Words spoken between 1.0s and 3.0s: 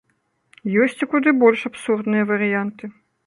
і куды больш абсурдныя варыянты.